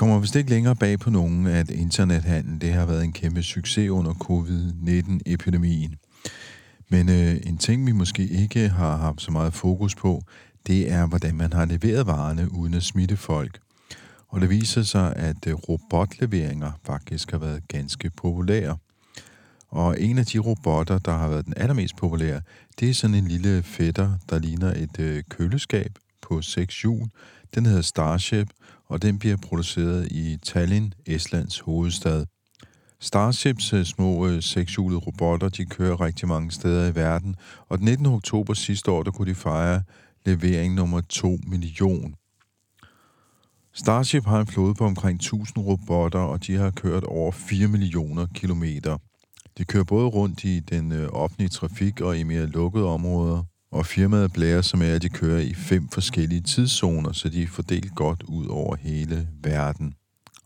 [0.00, 3.90] Kommer vist ikke længere bag på nogen, at internethandel det har været en kæmpe succes
[3.90, 5.94] under covid-19-epidemien.
[6.88, 10.22] Men øh, en ting, vi måske ikke har haft så meget fokus på,
[10.66, 13.58] det er, hvordan man har leveret varerne uden at smitte folk.
[14.28, 18.76] Og det viser sig, at øh, robotleveringer faktisk har været ganske populære.
[19.68, 22.40] Og en af de robotter, der har været den allermest populære,
[22.80, 27.08] det er sådan en lille fætter, der ligner et øh, køleskab på seks hjul.
[27.54, 28.48] Den hedder Starship,
[28.90, 32.26] og den bliver produceret i Tallinn, Estlands hovedstad.
[33.00, 37.36] Starships øh, små øh, sekshjulede robotter, de kører rigtig mange steder i verden,
[37.68, 38.06] og den 19.
[38.06, 39.82] oktober sidste år, der kunne de fejre
[40.26, 42.14] levering nummer 2 million.
[43.72, 48.26] Starship har en flåde på omkring 1000 robotter, og de har kørt over 4 millioner
[48.34, 48.98] kilometer.
[49.58, 53.86] De kører både rundt i den øh, offentlige trafik og i mere lukkede områder, og
[53.86, 57.94] firmaet blærer sig med, at de kører i fem forskellige tidszoner, så de er fordelt
[57.94, 59.94] godt ud over hele verden.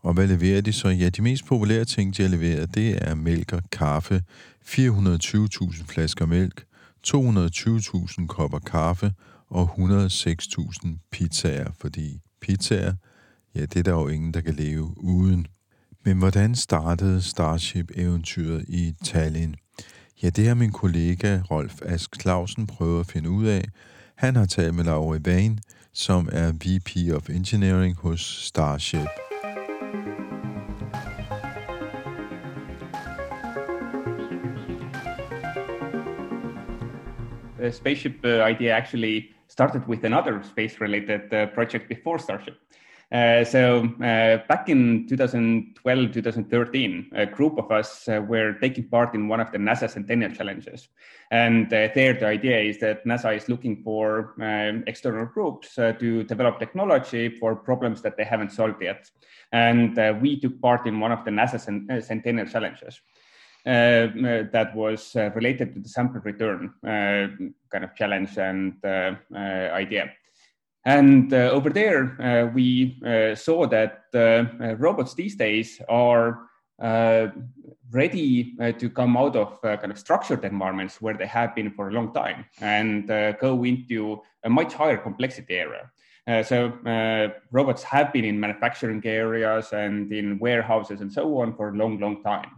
[0.01, 0.87] Og hvad leverer de så?
[0.87, 4.23] Ja, de mest populære ting, de har leveret, det er mælk og kaffe,
[4.65, 6.65] 420.000 flasker mælk,
[7.07, 9.13] 220.000 kopper kaffe
[9.49, 12.93] og 106.000 pizzaer, fordi pizzaer,
[13.55, 15.47] ja, det er der jo ingen, der kan leve uden.
[16.05, 19.55] Men hvordan startede Starship-eventyret i Tallinn?
[20.23, 23.63] Ja, det har min kollega Rolf Ask Clausen prøvet at finde ud af.
[24.15, 25.57] Han har talt med Laura Vane,
[25.93, 29.07] som er VP of Engineering hos Starship.
[37.65, 42.55] the spaceship uh, idea actually started with another space related uh, project before Starship.
[43.15, 49.15] Uh, so uh, back in 2012, 2013, a group of us uh, were taking part
[49.15, 50.89] in one of the NASA Centennial Challenges.
[51.31, 56.23] And uh, there, the idea is that NASA is looking for um, external groups to
[56.23, 59.09] develop technology for problems that they haven't solved yet.
[59.53, 61.57] And we took part in one of the NASA
[62.03, 62.99] Centennial Challenges.
[63.65, 64.11] Uh,
[64.51, 67.27] that was uh, related to the sample return uh,
[67.71, 70.11] kind of challenge and idea.
[70.85, 74.03] And uh, over there, uh, we uh, saw that
[74.77, 76.47] robots these days are
[77.91, 81.71] ready uh, to come out of uh, kind of structured environments where they have been
[81.71, 85.89] for a long time and uh, go into a much higher complexity area.
[86.43, 86.73] so
[87.51, 91.99] robots have been in manufacturing areas and in warehouses and so on for a long,
[91.99, 92.51] long time.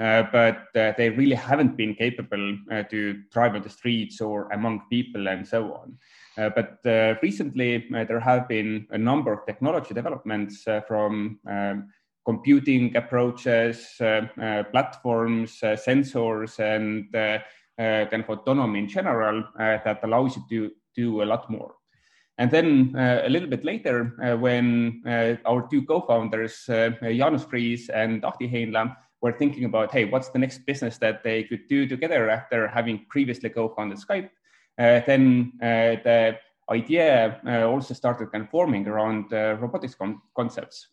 [0.00, 4.48] Uh, but uh, they really haven't been capable uh, to drive on the streets or
[4.50, 5.94] among people and so on.
[6.38, 11.90] Uh, but uh, recently, there have been a number of technology developments from um,
[12.24, 21.22] computing approaches, platforms, sensors, and kind of autonomy in general that allows you to do
[21.22, 21.74] a lot more.
[22.38, 27.90] And then uh, a little bit later, uh, when uh, our two co-founders, Janus Friis
[27.92, 31.86] and Ahti Heinla, were thinking about, hey, what's the next business that they could do
[31.86, 34.30] together after having previously co-founded Skype?
[34.78, 36.38] Uh, then uh, the
[36.70, 40.88] idea uh, also started kind of forming around uh, robotics con- concepts.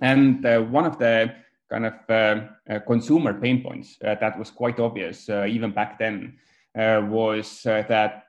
[0.00, 1.34] And uh, one of the
[1.68, 6.38] kind of uh, consumer pain points that was quite obvious even back then
[6.74, 8.24] was that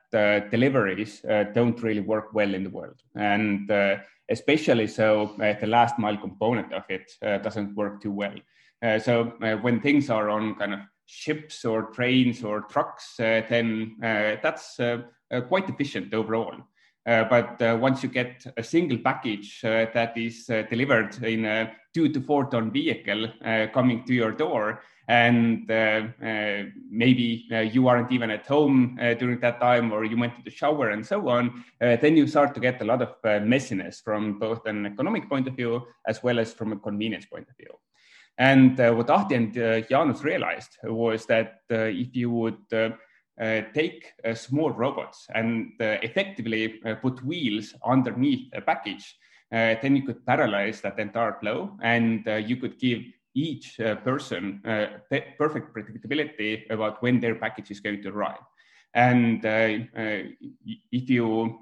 [0.50, 1.22] deliveries
[1.54, 3.00] don't really work well in the world.
[3.14, 3.70] And
[4.28, 8.34] especially so the last mile component of it doesn't work too well.
[8.82, 13.42] Uh, so uh, when things are on kind of ships or trains or trucks, uh,
[13.48, 14.76] then that's
[15.48, 16.54] quite efficient overall.
[17.06, 21.72] Uh, but uh, once you get a single package uh, that is delivered in a
[21.94, 23.26] two to four ton vehicle
[23.72, 25.66] coming to your door, and
[26.88, 30.90] maybe you aren't even at home during that time, or you went to the shower
[30.90, 34.86] and so on, then you start to get a lot of messiness from both an
[34.86, 37.74] economic point of view as well as from a convenience point of view.
[38.40, 42.88] And uh, what Ahti and uh, Janus realized was that uh, if you would uh,
[43.38, 49.14] uh, take small robots and effectively put wheels underneath a package,
[49.50, 53.02] then you could parallelize that entire flow and you could give
[53.34, 54.60] each person
[55.38, 58.44] perfect predictability about when their package is going to arrive.
[58.94, 61.58] And if you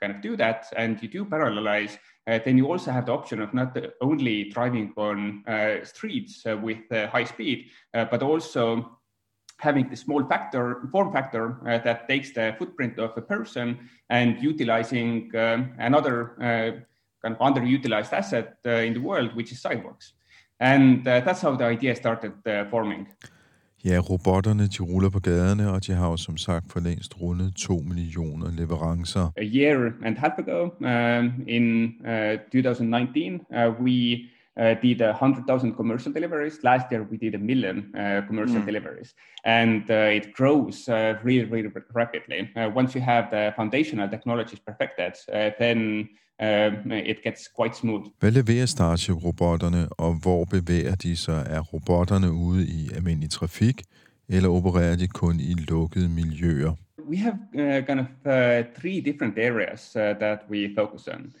[0.00, 3.40] kind of do that and you do parallelize, uh, then you also have the option
[3.40, 8.98] of not only driving on uh, streets uh, with high speed, but also
[9.58, 14.42] having the small factor form factor uh, that takes the footprint of a person and
[14.42, 16.70] utilizing another uh,
[17.22, 20.14] kind of underutilized asset uh, in the world, which is sidewalks.
[20.60, 22.34] And that's how the idea started
[22.70, 23.08] forming.
[23.84, 27.54] Ja, robotterne de ruller på gaderne, og de har jo som sagt for længst rundet
[27.56, 29.32] 2 millioner leverancer.
[29.36, 34.28] A year and a half ago, um, in uh, 2019, uh, we
[34.60, 36.58] uh, did 100,000 commercial deliveries.
[36.62, 38.66] Last year, we did a million uh, commercial mm.
[38.66, 39.14] deliveries.
[39.44, 42.50] And uh, it grows uh, really, really rapidly.
[42.56, 46.08] Uh, once you have the foundational technologies perfected, uh, then
[46.40, 48.02] uh, it gets quite smooth.
[48.20, 51.46] Hvad leverer Starship-robotterne, og hvor bevæger de sig?
[51.50, 53.82] Er robotterne ude i almindelig trafik,
[54.28, 56.72] eller opererer de kun i lukkede miljøer?
[57.08, 61.32] We have uh, kind of uh, three different areas uh, that we focus on.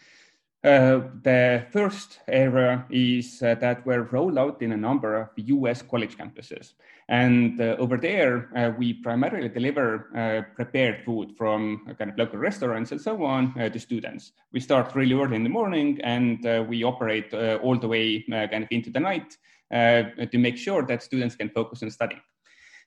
[0.62, 5.82] Uh, the first area is uh, that we're rolled out in a number of US
[5.82, 6.74] college campuses.
[7.10, 12.38] And uh, over there, uh, we primarily deliver uh, prepared food from kind of local
[12.38, 14.30] restaurants and so on uh, to students.
[14.52, 18.68] We start really early in the morning and we operate all the way kind of
[18.70, 19.36] into the night
[19.72, 22.22] to make sure that students can focus on studying.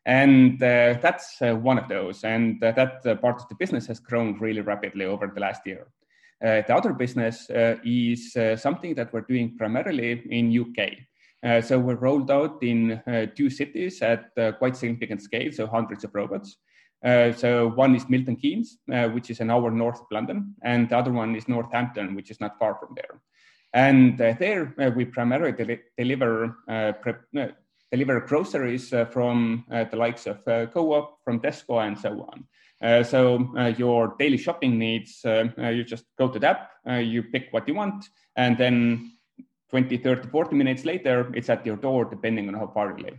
[0.05, 2.23] And that's one of those.
[2.23, 5.87] And that part of the business has grown really rapidly over the last year.
[6.43, 10.91] Uh, the other business uh, is uh, something that we're doing primarily in UK.
[11.43, 15.67] Uh, so we're rolled out in uh, two cities at uh, quite significant scale, so
[15.67, 16.57] hundreds of robots.
[17.03, 18.77] so one is Milton Keynes,
[19.13, 22.39] which is an hour north of London, and the other one is Northampton, which is
[22.39, 23.19] not far from there.
[23.73, 26.55] And there we primarily de- deliver
[27.01, 27.51] pre-
[27.91, 32.47] deliver groceries from the likes of Co-op, from Tesco, and so on.
[32.83, 37.23] Uh, so uh, your daily shopping needs, uh, you just go to the app, you
[37.23, 38.05] pick what you want,
[38.35, 39.12] and then
[39.73, 43.17] 20, 30, 40 minutes later, it's at your door, depending on how far you live.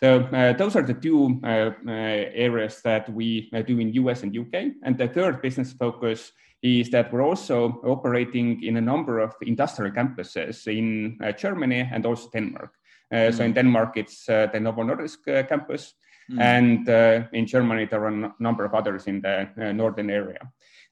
[0.00, 1.92] So uh, those are the two uh, uh,
[2.34, 4.72] areas that we do in US and UK.
[4.82, 9.92] And the third business focus is that we're also operating in a number of industrial
[9.92, 12.72] campuses in Germany and also Denmark.
[13.12, 13.36] Mm-hmm.
[13.36, 15.94] So in Denmark, it's the Novo Nordisk campus.
[16.32, 16.40] Mm.
[16.40, 20.40] And uh, in Germany, there are a number of others in the uh, northern area.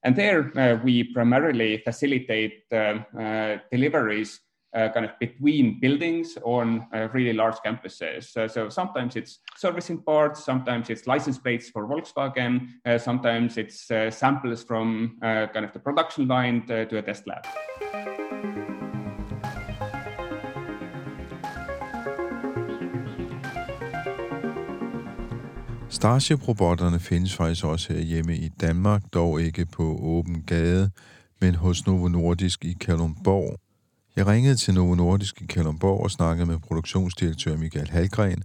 [0.04, 2.68] And there uh, we primarily facilitate
[3.72, 4.40] deliveries
[4.74, 8.36] uh, kind of between buildings on uh, really large campuses.
[8.36, 14.64] Uh, so sometimes it's servicing parts, sometimes it's license plates for Volkswagen, sometimes it's samples
[14.64, 17.44] from kind of the production line to, to a test lab.
[25.88, 30.90] Starship-robotterne findes faktisk også hjemme i Danmark, dog ikke på åben gade,
[31.40, 33.58] men hos Novo Nordisk i Kalundborg.
[34.16, 38.42] Jeg ringede til Novo Nordisk i Kalundborg og snakkede med produktionsdirektør Michael Halgren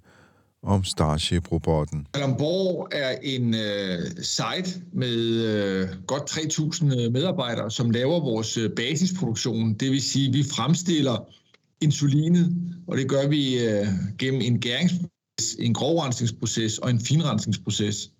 [0.63, 2.07] om Starship-robotten.
[2.13, 8.71] Kalundborg er en øh, site med øh, godt 3.000 øh, medarbejdere, som laver vores øh,
[8.75, 9.73] basisproduktion.
[9.73, 11.25] Det vil sige, at vi fremstiller
[11.81, 12.55] insulinet,
[12.87, 13.87] og det gør vi øh,
[14.19, 15.11] gennem en gæringsproces
[15.59, 18.11] en grovrensningsproces og en finrensningsproces.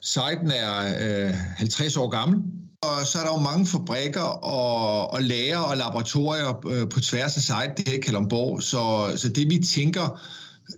[0.00, 2.42] Siten er øh, 50 år gammel,
[2.84, 7.36] og så er der jo mange fabrikker og, og lager og laboratorier øh, på tværs
[7.36, 8.62] af site, det her Kalundborg.
[8.62, 10.20] Så, så det vi tænker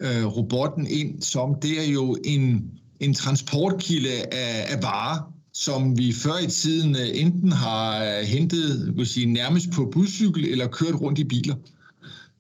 [0.00, 2.70] øh, robotten ind som, det er jo en,
[3.00, 8.92] en transportkilde af, af varer, som vi før i tiden øh, enten har øh, hentet
[8.96, 11.54] vil sige, nærmest på buscykel eller kørt rundt i biler.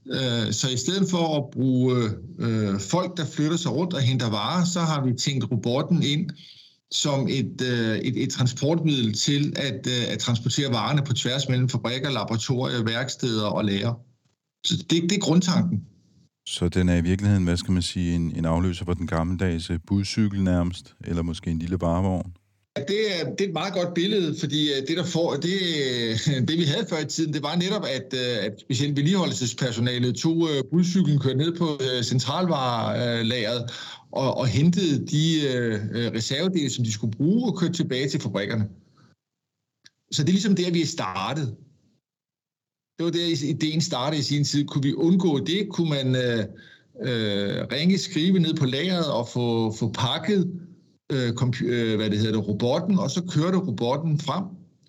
[0.06, 1.96] Øh, så i stedet for at bruge
[2.38, 6.30] øh, folk, der flytter sig rundt og henter varer, så har vi tænkt robotten ind
[6.90, 11.68] som et, øh, et, et transportmiddel til at, øh, at transportere varerne på tværs mellem
[11.68, 13.94] fabrikker, laboratorier, værksteder og lager.
[14.66, 15.84] Så det, det er grundtanken.
[16.48, 19.70] Så den er i virkeligheden, hvad skal man sige, en, en afløser for den gammeldags
[19.70, 22.32] øh, budcykel nærmest, eller måske en lille varevogn?
[22.76, 26.48] Det er, det er et meget godt billede, fordi øh, det, der får, det, øh,
[26.48, 30.48] det vi havde før i tiden, det var netop, at, øh, at specielt vedligeholdelsespersonalet tog
[30.72, 33.70] budcyklen, kørte ned på centralvarelageret
[34.12, 38.68] og, og hentede de uh, reservedele, som de skulle bruge, og kørte tilbage til fabrikkerne.
[40.12, 41.56] Så det er ligesom der, vi er startet.
[42.98, 44.64] Det var der, ideen startede i sin tid.
[44.64, 45.68] Kunne vi undgå det?
[45.70, 46.44] Kunne man øh,
[47.02, 50.60] øh, ringe, skrive ned på lageret og få, få pakket
[51.12, 51.28] øh,
[51.64, 54.44] øh, hvad det hedder det, robotten, og så kørte robotten frem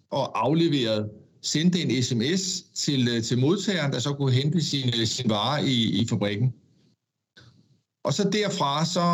[0.10, 1.10] og afleverede,
[1.42, 5.68] sendte en sms til, øh, til modtageren, der så kunne hente sin, øh, sin vare
[5.68, 6.54] i, i fabrikken.
[8.04, 9.06] Og så derfra, så,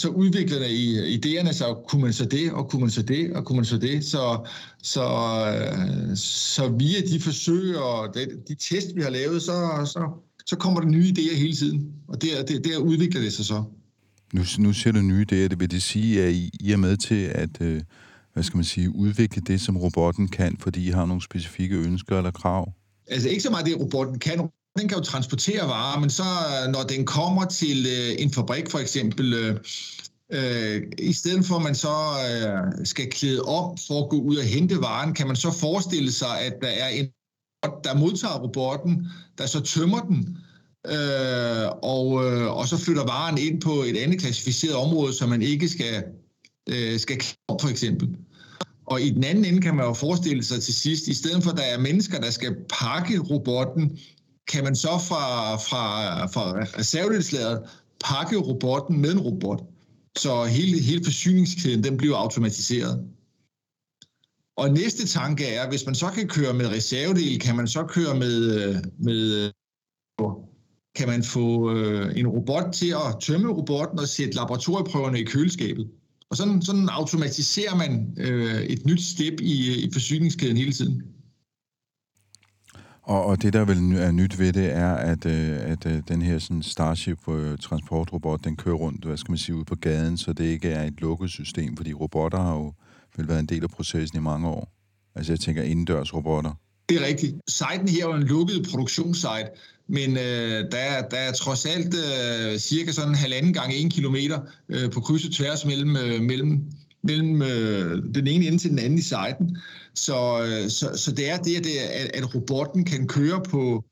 [0.00, 3.32] så udviklerne i øh, idéerne så kunne man så det, og kunne man så det,
[3.36, 4.04] og kunne man så det.
[4.04, 4.48] Så,
[4.82, 5.04] så,
[5.54, 9.52] øh, så via de forsøg og de, de test, vi har lavet, så,
[9.92, 10.10] så,
[10.46, 11.92] så kommer der nye idéer hele tiden.
[12.08, 13.64] Og der, der, der udvikler det sig så.
[14.34, 15.48] Nu, nu ser du nye idéer.
[15.48, 17.82] Det vil det sige, at I, I er med til at øh,
[18.32, 22.18] hvad skal man sige, udvikle det, som robotten kan, fordi I har nogle specifikke ønsker
[22.18, 22.72] eller krav?
[23.06, 24.48] Altså ikke så meget det, robotten kan
[24.78, 28.70] den kan jo transportere varer, men så øh, når den kommer til øh, en fabrik
[28.70, 29.56] for eksempel, øh,
[30.32, 31.96] øh, i stedet for at man så
[32.28, 36.12] øh, skal klæde om for at gå ud og hente varen, kan man så forestille
[36.12, 37.06] sig, at der er en
[37.84, 39.06] der modtager robotten,
[39.38, 40.38] der så tømmer den,
[40.86, 45.42] øh, og, øh, og så flytter varen ind på et andet klassificeret område, så man
[45.42, 46.04] ikke skal,
[46.68, 48.08] øh, skal op, for eksempel.
[48.86, 51.50] Og i den anden ende kan man jo forestille sig til sidst, i stedet for
[51.50, 53.98] at der er mennesker, der skal pakke robotten,
[54.48, 57.62] kan man så fra, fra, fra reservedelslageret
[58.04, 59.62] pakke robotten med en robot.
[60.18, 63.08] Så hele, hele forsyningskæden den bliver automatiseret.
[64.56, 68.14] Og næste tanke er, hvis man så kan køre med reservedel, kan man så køre
[68.14, 69.52] med, øh, med
[70.94, 75.90] kan man få øh, en robot til at tømme robotten og sætte laboratorieprøverne i køleskabet.
[76.30, 81.02] Og sådan, sådan automatiserer man øh, et nyt step i, i forsyningskæden hele tiden.
[83.02, 86.22] Og, og det, der vel er nyt ved det, er, at, øh, at øh, den
[86.22, 90.18] her sådan Starship øh, transportrobot, den kører rundt, hvad skal man sige, ude på gaden,
[90.18, 92.72] så det ikke er et lukket system, fordi robotter har jo
[93.16, 94.72] vel været en del af processen i mange år.
[95.14, 96.52] Altså jeg tænker indendørs robotter.
[96.88, 97.34] Det er rigtigt.
[97.48, 99.48] Siten her er en lukket produktionssite,
[99.88, 103.90] men øh, der, er, der er trods alt øh, cirka sådan en halvanden gange en
[103.90, 106.72] kilometer øh, på kryds og tværs mellem, øh, mellem
[107.04, 109.58] mellem øh, den ene ende til den anden i sejten.
[109.94, 113.84] Så, øh, så, så det er det, at, at robotten kan køre på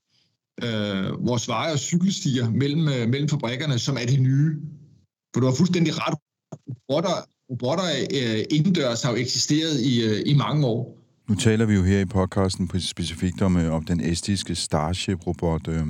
[0.63, 4.57] øh, vores veje og cykelstier mellem, øh, mellem fabrikkerne, som er det nye.
[5.35, 6.19] For du har fuldstændig ret.
[6.69, 11.02] Robotter, robotter øh, indendørs har jo eksisteret i, øh, i mange år.
[11.29, 15.69] Nu taler vi jo her i podcasten på specifikt om, øh, om den estiske Starship-robot.
[15.69, 15.87] Øh,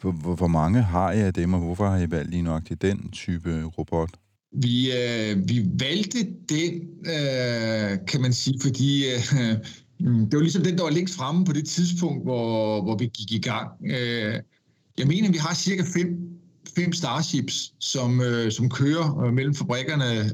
[0.00, 3.10] hvor, hvor mange har I af dem, og hvorfor har I valgt lige nøjagtigt den
[3.10, 4.10] type øh, robot?
[4.52, 6.72] Vi, øh, vi valgte den,
[7.06, 9.20] øh, kan man sige, fordi øh,
[10.00, 13.10] mm, det var ligesom den, der var længst fremme på det tidspunkt, hvor, hvor vi
[13.14, 13.68] gik i gang.
[13.86, 14.34] Øh,
[14.98, 16.08] jeg mener, vi har cirka fem,
[16.76, 20.30] fem Starships, som, øh, som kører øh, mellem fabrikkerne.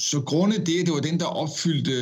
[0.00, 1.92] Så grundet det, det var den, der opfyldte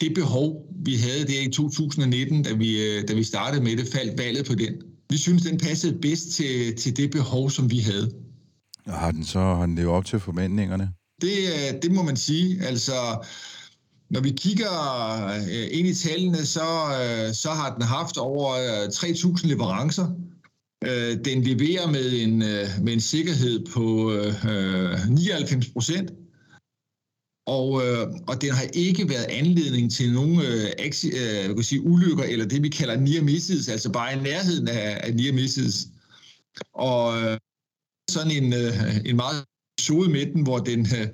[0.00, 3.88] det behov, vi havde der i 2019, da vi, øh, da vi startede med det,
[3.92, 4.74] faldt valget på den.
[5.10, 8.10] Vi synes, den passede bedst til, til det behov, som vi havde.
[8.86, 10.90] Har den så har den levet op til forventningerne?
[11.20, 12.62] Det, øh, det må man sige.
[12.62, 12.92] Altså,
[14.10, 14.70] når vi kigger
[15.36, 16.66] øh, ind i tallene, så,
[17.32, 20.06] så har den haft over 3.000 leverancer.
[21.24, 22.38] Den leverer med en,
[22.84, 24.12] med en sikkerhed på
[25.08, 26.10] 99 procent.
[27.46, 30.64] Og, øh, og den har ikke været anledning til nogen øh,
[31.04, 35.00] øh kan sige, ulykker, eller det vi kalder near misses, altså bare i nærheden af,
[35.02, 35.88] af near misses.
[36.74, 37.38] Og øh,
[38.10, 39.44] sådan en, øh, en meget
[39.78, 41.08] episode med den, hvor den, øh,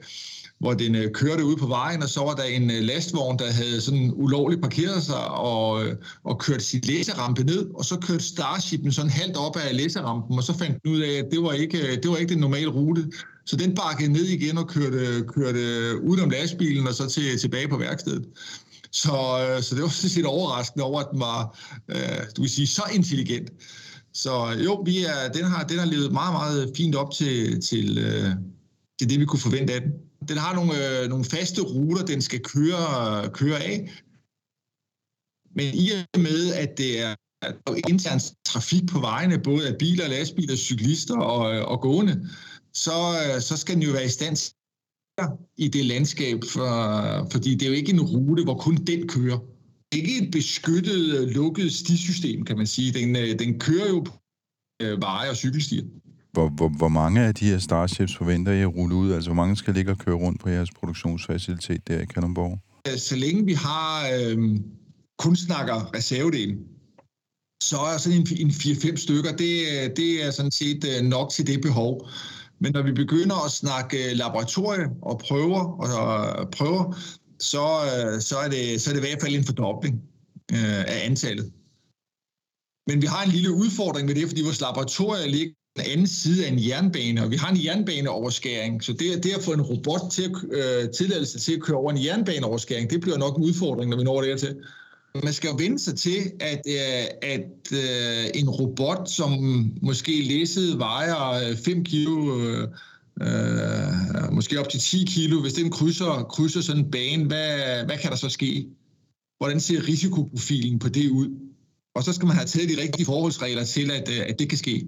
[0.59, 3.81] hvor den øh, kørte ud på vejen, og så var der en lastvogn, der havde
[3.81, 5.85] sådan ulovligt parkeret sig og,
[6.25, 10.45] og kørt sit læserampe ned, og så kørte Starshipen sådan halvt op af læserampen, og
[10.45, 13.11] så fandt den ud af, at det var ikke, det var ikke den normale rute.
[13.50, 15.61] Så den bakkede ned igen og kørte, kørte
[16.02, 18.28] ud om lastbilen og så til, tilbage på værkstedet.
[18.92, 22.50] Så, øh, så det var sådan set overraskende over, at den var, øh, du vil
[22.50, 23.50] sige, så intelligent.
[24.12, 27.99] Så jo, vi er, den, har, den har levet meget, meget fint op til, til,
[27.99, 28.30] øh,
[28.99, 29.92] til det, vi kunne forvente af den.
[30.28, 33.92] Den har nogle, øh, nogle faste ruter, den skal køre, køre af.
[35.57, 37.14] Men i og med, at det er
[37.88, 43.55] intern trafik på vejene, både af biler, lastbiler, cyklister og, øh, og gående, øh, så
[43.57, 44.37] skal den jo være i stand
[45.57, 46.69] i det landskab, for,
[47.33, 49.39] fordi det er jo ikke en rute, hvor kun den kører
[49.93, 52.93] ikke et beskyttet, øh, lukket stisystem, kan man sige.
[52.93, 54.12] Den, øh, den kører jo på
[54.83, 55.83] øh, veje og cykelstier.
[56.33, 59.12] Hvor, hvor, hvor mange af de her Starships forventer I at rulle ud?
[59.12, 62.59] Altså, hvor mange skal ligge og køre rundt på jeres produktionsfacilitet der i Kalundborg?
[62.99, 64.61] Så længe vi har øh,
[65.19, 66.59] kun snakker reservedelen,
[67.62, 71.61] så er sådan en, en 4-5 stykker, det, det er sådan set nok til det
[71.61, 72.09] behov.
[72.61, 76.95] Men når vi begynder at snakke øh, laboratorie og prøver, og øh, prøver
[77.40, 80.02] så, øh, så, er det, så er det i hvert fald en fordobling
[80.52, 81.52] øh, af antallet.
[82.87, 86.47] Men vi har en lille udfordring med det, fordi vores laboratorier ligger den anden side
[86.47, 90.11] af en jernbane, og vi har en jernbaneoverskæring, så det, det at få en robot
[90.11, 93.90] til at, øh, tilladelse til at køre over en jernbaneoverskæring, det bliver nok en udfordring,
[93.90, 94.57] når vi når dertil.
[95.14, 99.33] Man skal jo vende sig til, at, øh, at øh, en robot, som
[99.83, 102.40] måske læsset vejer øh, 5 kilo,
[103.21, 107.99] øh, måske op til 10 kilo, hvis den krydser, krydser sådan en bane, hvad, hvad
[107.99, 108.67] kan der så ske?
[109.38, 111.29] Hvordan ser risikoprofilen på det ud?
[111.95, 114.87] Og så skal man have taget de rigtige forholdsregler til, at, at det kan ske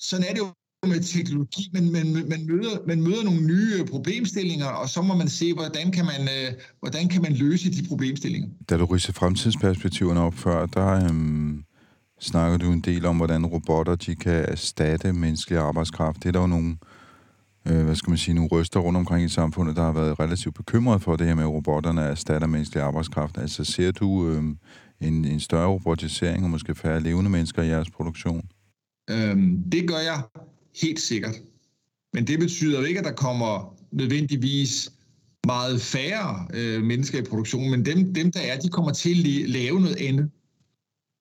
[0.00, 0.52] sådan er det jo
[0.86, 5.28] med teknologi, men man, man, møder, man møder nogle nye problemstillinger, og så må man
[5.28, 8.48] se, hvordan kan man, øh, hvordan kan man løse de problemstillinger.
[8.70, 11.64] Da du ryser fremtidsperspektiverne op før, der øhm,
[12.20, 16.16] snakker du en del om, hvordan robotter de kan erstatte menneskelig arbejdskraft.
[16.16, 16.76] Det er der jo nogle,
[17.68, 20.54] øh, hvad skal man sige, nogle røster rundt omkring i samfundet, der har været relativt
[20.54, 23.38] bekymret for det her med, at robotterne erstatter menneskelig arbejdskraft.
[23.38, 24.42] Altså ser du øh,
[25.00, 28.48] en, en større robotisering og måske færre levende mennesker i jeres produktion?
[29.10, 30.22] Øhm, det gør jeg
[30.82, 31.34] helt sikkert.
[32.12, 34.90] Men det betyder jo ikke, at der kommer nødvendigvis
[35.46, 39.50] meget færre øh, mennesker i produktionen, men dem, dem, der er, de kommer til at
[39.50, 40.30] lave noget andet.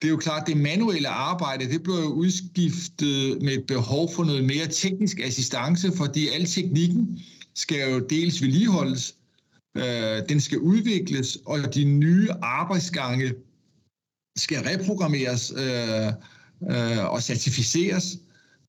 [0.02, 4.14] Det er jo klart, at det manuelle arbejde, det bliver jo udskiftet med et behov
[4.14, 7.20] for noget mere teknisk assistance, fordi al teknikken
[7.56, 9.16] skal jo dels vedligeholdes,
[9.78, 13.34] øh, den skal udvikles, og de nye arbejdsgange
[14.38, 16.08] skal reprogrammeres, øh,
[16.72, 18.18] øh, og certificeres.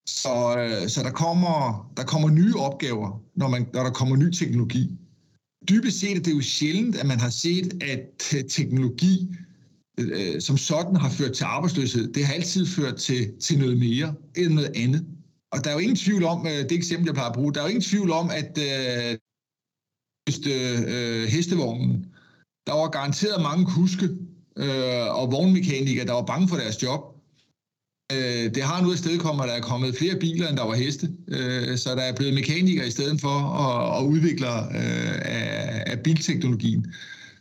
[0.09, 4.31] Så, øh, så der, kommer, der kommer nye opgaver, når, man, når der kommer ny
[4.31, 4.99] teknologi.
[5.69, 9.29] Dybest set er det jo sjældent, at man har set, at øh, teknologi
[9.99, 12.13] øh, som sådan har ført til arbejdsløshed.
[12.13, 15.07] Det har altid ført til, til noget mere end noget andet.
[15.53, 17.61] Og der er jo ingen tvivl om, øh, det eksempel, jeg plejer at bruge, der
[17.61, 19.19] er jo ingen tvivl om, at øh,
[20.47, 22.07] øh, øh, hestevognen,
[22.67, 24.09] der var garanteret mange kuske
[24.57, 27.18] øh, og vognmekanikere, der var bange for deres job.
[28.13, 30.65] Øh, det har nu et sted kommet, at der er kommet flere biler, end der
[30.65, 31.09] var heste.
[31.29, 36.01] Øh, så der er blevet mekanikere i stedet for og, og udvikle øh, af, af
[36.01, 36.87] bilteknologien.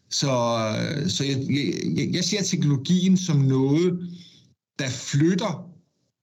[0.09, 1.37] Så, øh, så jeg,
[1.97, 3.99] jeg, jeg ser teknologien som noget,
[4.79, 5.69] der flytter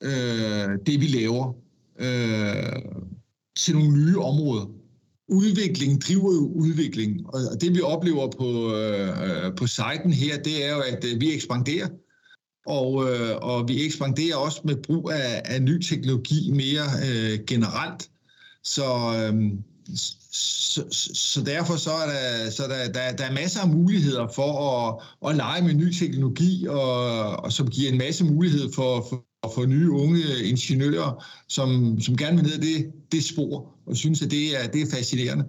[0.02, 1.52] øh, det, vi laver,
[1.98, 2.82] øh,
[3.56, 4.66] til nogle nye områder.
[5.28, 10.66] Udvikling driver jo udvikling, og det vi oplever på, øh, øh, på siten her, det
[10.66, 11.88] er jo, at øh, vi ekspanderer
[12.66, 18.10] og, øh, og vi ekspanderer også med brug af, af ny teknologi mere øh, generelt.
[18.62, 19.52] Så, øh,
[20.32, 24.52] så, så derfor så er der, så der, der, der er masser af muligheder for
[24.70, 29.24] at, at lege med ny teknologi, og, og som giver en masse mulighed for, for,
[29.54, 34.30] for nye unge ingeniører, som, som gerne vil ned det, det spor, og synes, at
[34.30, 35.44] det er, det er fascinerende.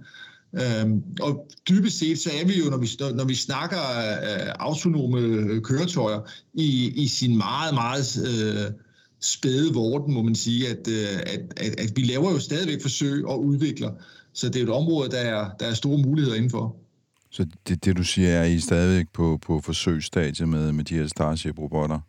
[0.62, 5.20] Øhm, og dybest set så er vi jo, når vi, når vi snakker øh, autonome
[5.20, 6.20] øh, køretøjer,
[6.54, 8.72] i, i sin meget, meget øh,
[9.22, 13.26] spæde vorden, må man sige, at, øh, at, at, at vi laver jo stadigvæk forsøg
[13.26, 13.91] og udvikler.
[14.34, 16.76] Så det er et område, der er, der er store muligheder indenfor.
[17.32, 21.08] Så det, det du siger, er I stadigvæk på, på forsøgsstadiet med, med de her
[21.08, 22.00] Starship-robotter?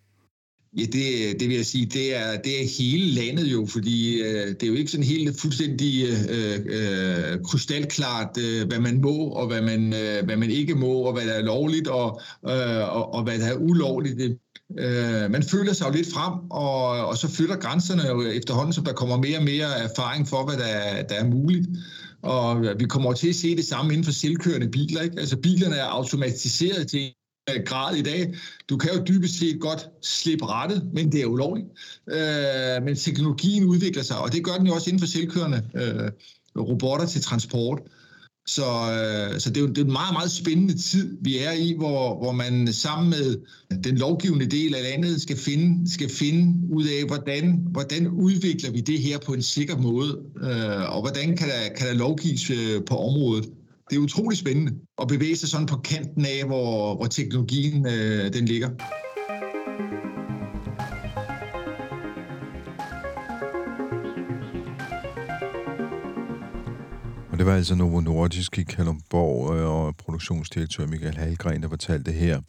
[0.76, 4.46] Ja, det, det vil jeg sige, det er, det er hele landet jo, fordi øh,
[4.48, 9.46] det er jo ikke sådan helt fuldstændig øh, øh, krystalklart, øh, hvad man må og
[9.46, 13.14] hvad man, øh, hvad man ikke må, og hvad der er lovligt og, øh, og,
[13.14, 14.20] og hvad der er ulovligt.
[14.78, 18.80] Øh, man føler sig jo lidt frem, og, og så flytter grænserne jo efterhånden, så
[18.80, 21.68] der kommer mere og mere erfaring for, hvad der, der er muligt.
[22.22, 25.02] Og vi kommer til at se det samme inden for selvkørende biler.
[25.02, 25.20] Ikke?
[25.20, 27.12] Altså bilerne er automatiseret til
[27.50, 28.34] Øh, grad i dag.
[28.68, 31.66] Du kan jo dybest set godt slippe rettet, men det er ulovligt.
[32.10, 36.10] Øh, men teknologien udvikler sig, og det gør den jo også inden for selvkørende øh,
[36.62, 37.80] robotter til transport.
[38.46, 41.52] Så, øh, så det, er jo, det er en meget, meget spændende tid, vi er
[41.52, 43.36] i, hvor, hvor man sammen med
[43.84, 48.80] den lovgivende del af landet skal finde, skal finde ud af, hvordan, hvordan udvikler vi
[48.80, 52.84] det her på en sikker måde, øh, og hvordan kan der, kan der lovgives øh,
[52.84, 53.50] på området
[53.90, 54.72] det er utrolig spændende
[55.02, 58.68] at bevæge sig sådan på kanten af, hvor, hvor teknologien øh, den ligger.
[67.30, 72.12] Og det var altså Novo Nordisk i Kalumborg øh, og produktionsdirektør Michael Halgren, der fortalte
[72.12, 72.40] det her.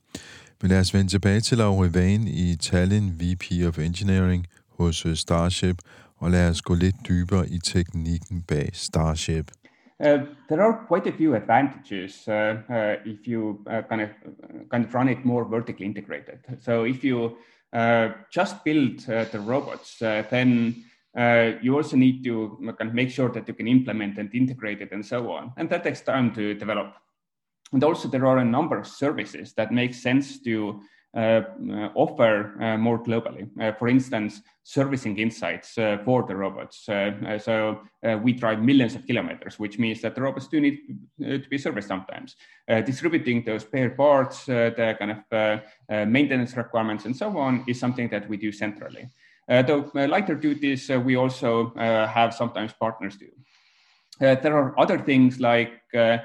[0.61, 5.15] Men lad os vende tilbage til Laura Vane i Tallinn, VP of Engineering hos øh,
[5.15, 5.77] Starship,
[6.17, 9.51] og lad os gå lidt dybere i teknikken bag Starship.
[9.99, 14.09] Uh, there are quite a few advantages uh, uh, if you uh, kind of
[14.69, 16.39] kind of run it more vertically integrated.
[16.61, 17.37] So if you
[17.73, 20.83] uh, just build the robots, then
[21.63, 24.91] you also need to kind of make sure that you can implement and integrate it
[24.91, 26.93] and so on, and that takes time to develop.
[27.73, 31.41] And also, there are a number of services that make sense to uh, uh, Uh,
[31.95, 33.49] offer uh, more globally.
[33.59, 36.83] Uh, for instance, servicing insights uh, for the robots.
[37.43, 37.79] so
[38.21, 40.77] we drive millions of kilometers, which means that the robots do need
[41.19, 42.35] to be serviced sometimes.
[42.85, 48.27] distributing those spare parts, the kind of maintenance requirements, and so on is something that
[48.29, 49.07] we do centrally.
[49.47, 53.29] though lighter duties, we also have sometimes partners do.
[54.19, 56.17] there are other things like uh,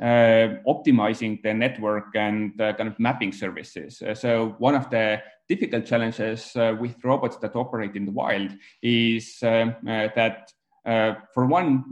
[0.00, 4.02] optimizing the network and uh, kind of mapping services.
[4.02, 8.50] Uh, so one of the difficult challenges uh, with robots that operate in the wild
[8.82, 10.52] is um, uh, that
[10.86, 11.84] uh, for one,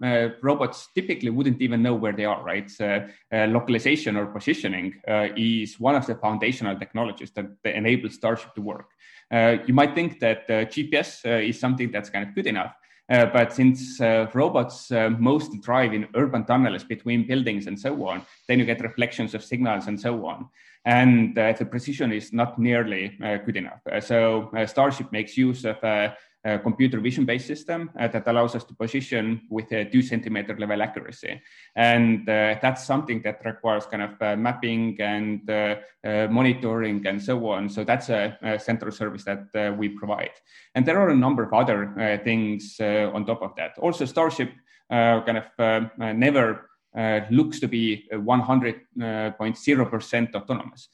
[0.42, 2.70] robots typically wouldn't even know where they are, right?
[3.30, 4.94] localization or positioning
[5.36, 8.88] is one of the foundational technologies that enable Starship to work.
[9.66, 12.72] you might think that GPS is something that's kind of good enough,
[13.08, 18.06] uh, but since uh, robots uh, mostly drive in urban tunnels between buildings and so
[18.08, 20.48] on, then you get reflections of signals and so on.
[20.84, 23.80] And the precision is not nearly good enough.
[24.00, 25.78] so Starship makes use of
[26.46, 30.56] a computer vision based system uh, that allows us to position with a two centimeter
[30.56, 31.42] level accuracy.
[31.74, 37.20] And uh, that's something that requires kind of uh, mapping and uh, uh, monitoring and
[37.20, 37.68] so on.
[37.68, 40.30] So that's a, a central service that uh, we provide.
[40.74, 43.76] And there are a number of other things on top of that.
[43.78, 44.52] Also, Starship
[44.88, 50.88] kind of um, never uh, looks to be 100.0% autonomous.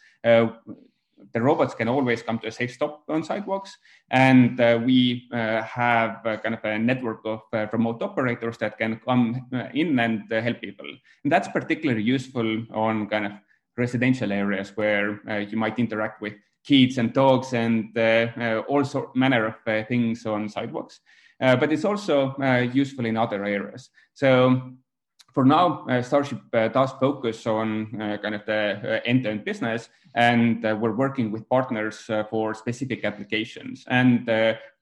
[1.33, 3.77] The robots can always come to a safe stop on sidewalks.
[4.11, 8.79] And uh, we uh, have uh, kind of a network of uh, remote operators that
[8.79, 10.87] can come uh, in and uh, help people.
[11.25, 13.33] And that's particularly useful on kind of
[13.77, 17.97] residential areas where you might interact with kids and dogs and
[18.69, 21.01] all sort manner of things on sidewalks.
[21.39, 22.37] but it's also
[22.75, 23.89] useful in other areas.
[24.13, 24.73] So
[25.33, 30.63] for now, uh, Starship uh, does focus on uh, kind of the end-to-end business, and
[30.63, 33.85] we're working with partners for specific applications.
[33.89, 34.31] And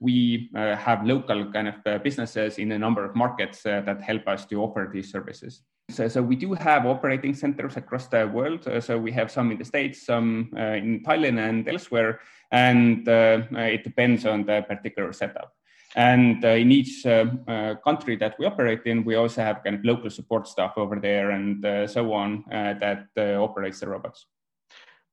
[0.00, 4.60] we have local kind of businesses in a number of markets that help us to
[4.60, 5.62] offer these services.
[5.90, 8.66] So, so, we do have operating centers across the world.
[8.66, 12.20] Uh, so we have some in the States, some uh, in Thailand and elsewhere,
[12.52, 15.52] and uh, it depends on the particular setup.
[15.96, 19.76] And uh, in each uh, uh, country that we operate in, we also have kind
[19.76, 24.26] of local support staff over there and so on that operates the robots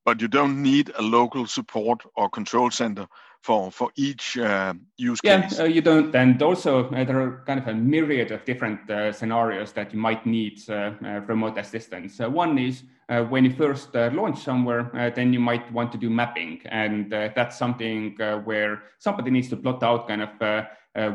[0.07, 3.05] but you don't need a local support or control center
[3.41, 5.57] for for each uh, use case.
[5.57, 6.15] Yeah, uh, you don't.
[6.15, 9.99] And also, uh, there are kind of a myriad of different uh, scenarios that you
[9.99, 12.19] might need uh, uh, remote assistance.
[12.19, 12.83] one is
[13.29, 18.17] when you first launch somewhere, then you might want to do mapping, and that's something
[18.43, 20.31] where somebody needs to plot out kind of.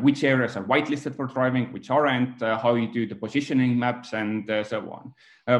[0.02, 4.44] which areas are whitelisted for driving, which aren't, how you do the positioning maps, and
[4.64, 5.04] so on.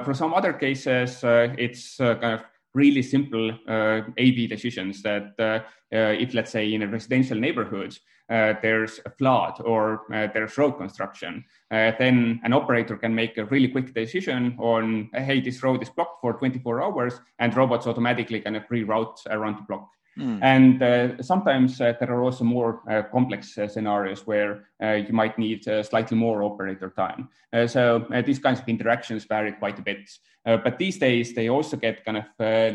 [0.05, 1.21] for some other cases,
[1.67, 5.03] it's kind of really simple uh, A/B decisions.
[5.03, 5.61] That uh,
[5.95, 7.97] uh, if, let's say, in a residential neighborhood,
[8.31, 13.37] uh, there's a flood or uh, there's road construction, uh, then an operator can make
[13.37, 17.87] a really quick decision on, hey, this road is blocked for 24 hours, and robots
[17.87, 19.91] automatically kind of reroute around the block.
[20.19, 20.39] Mm.
[20.43, 25.13] And uh, sometimes uh, there are also more uh, complex uh, scenarios where uh, you
[25.13, 27.29] might need uh, slightly more operator time.
[27.67, 30.11] so these kinds of interactions vary quite a bit.
[30.45, 32.25] but these days, they also get kind of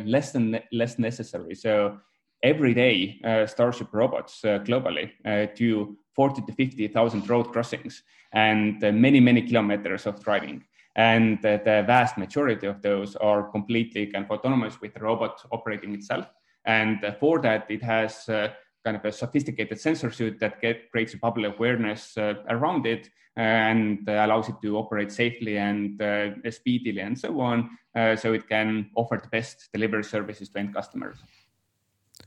[0.06, 1.56] less than less necessary.
[1.56, 2.00] So
[2.44, 5.12] every day, Starship robots globally
[5.56, 10.64] do 40 to 50,000 road crossings and many, many kilometers of driving
[10.98, 15.94] and the vast majority of those are completely kind of autonomous with the robot operating
[15.94, 16.26] itself.
[16.68, 18.50] And for that, it has uh,
[18.84, 23.10] kind of a sophisticated sensor suite that get, creates a public awareness uh, around it
[23.38, 28.50] and allows it to operate safely and uh, speedily and so on, uh, so it
[28.50, 31.18] can offer the best delivery services to end customers.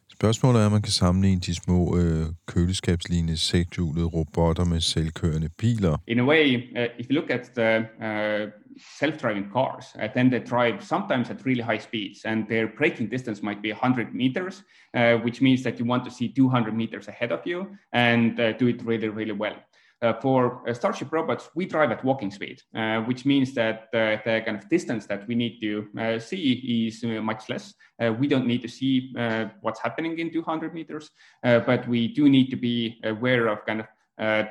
[0.09, 5.97] Spørgsmålet er, om man kan sammenligne de små øh, køleskabslignende sekshjulede robotter med selvkørende biler.
[6.07, 8.51] In a way, uh, if you look at the uh,
[8.97, 13.43] self-driving cars, uh, then they drive sometimes at really high speeds, and their braking distance
[13.43, 14.63] might be 100 meters,
[14.95, 18.53] uh, which means that you want to see 200 meters ahead of you and uh,
[18.53, 19.57] do it really, really well.
[20.03, 24.43] Uh, for uh, Starship robots, we drive at walking speed, uh, which means that the
[24.47, 27.75] kind of distance that we need to see is much less.
[28.19, 29.13] we don't need to see
[29.61, 31.11] what's happening in 200 meters,
[31.43, 33.87] but we do need to be aware of kind of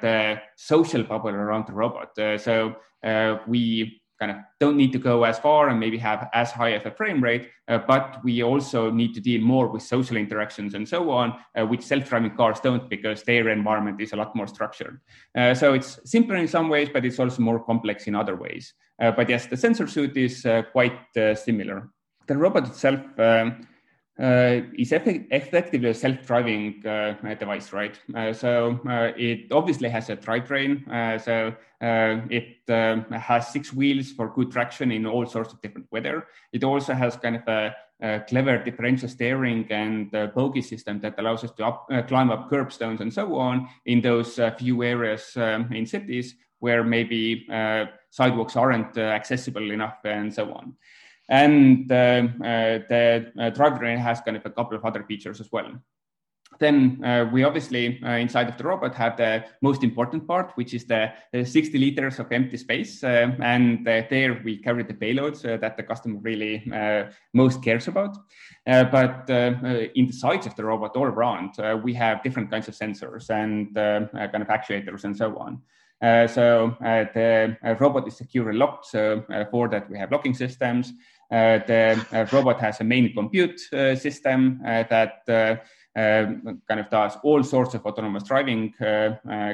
[0.02, 2.10] the social bubble around the robot.
[2.40, 2.76] so
[3.48, 6.86] we kind of don't need to go as far and maybe have as high of
[6.86, 10.88] a frame rate, uh, but we also need to deal more with social interactions and
[10.88, 15.00] so on, uh, which self-driving cars don't because their environment is a lot more structured.
[15.36, 18.74] Uh, so it's simpler in some ways, but it's also more complex in other ways.
[19.02, 21.90] Uh, but yes, the sensor suite is uh, quite uh, similar.
[22.28, 23.68] The robot itself um,
[24.20, 27.98] uh, is effectively a self-driving uh, device, right?
[28.14, 30.86] Uh, so uh, it obviously has a drivetrain.
[30.90, 32.58] Uh, so uh, it
[33.12, 36.28] has six wheels for good traction in all sorts of different weather.
[36.52, 41.46] It also has kind of a, a clever differential steering and bogie system that allows
[41.46, 45.86] us to up, climb up curbstones and so on in those few areas um, in
[45.86, 47.48] cities where maybe
[48.10, 50.76] sidewalks aren't accessible enough and so on.
[51.30, 55.52] And uh, uh, the uh, drivetrain has kind of a couple of other features as
[55.52, 55.72] well.
[56.60, 60.74] Then uh, we obviously uh, inside of the robot have the most important part, which
[60.74, 63.04] is the, the 60 liters of empty space.
[63.04, 66.64] Uh, and there we carry the payloads that the customer really
[67.34, 68.18] most cares about.
[68.66, 71.52] but in the sides of the robot all around,
[71.84, 75.62] we have different kinds of sensors and kind of actuators and so on.
[76.02, 78.86] Uh, so uh, the uh, robot is securely locked.
[78.86, 80.94] So for that, we have locking systems.
[81.32, 85.26] Uh, the uh, robot has a main compute uh, system that
[85.96, 88.74] kind of does all sorts of autonomous driving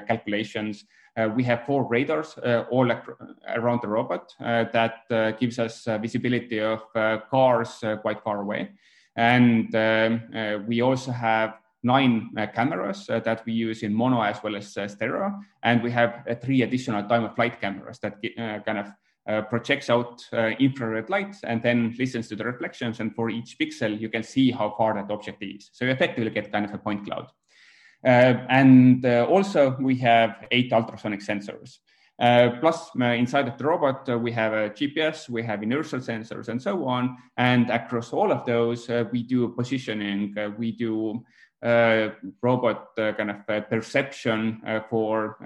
[0.08, 0.86] calculations.
[1.18, 2.92] Uh, we have four radars uh, all
[3.56, 6.82] around the robot uh, that gives us visibility of
[7.30, 8.70] cars quite far away.
[9.16, 14.42] And um, we also have nine uh, cameras uh, that we use in mono as
[14.44, 15.40] well as uh, stereo.
[15.64, 18.16] And we have three additional time of flight cameras that
[18.66, 18.88] kind of
[19.28, 23.00] uh, projects out uh, infrared light and then listens to the reflections.
[23.00, 25.70] And for each pixel, you can see how far that object is.
[25.74, 27.32] So you effectively get kind of a point cloud.
[28.06, 31.80] Uh, and also, we have eight ultrasonic sensors.
[32.20, 36.86] plus, inside of the robot, we have a GPS, we have inertial sensors, and so
[36.86, 37.18] on.
[37.36, 41.26] And across all of those, we do positioning, we do
[41.66, 42.10] uh,
[42.44, 45.38] robot uh, kind of uh, perception for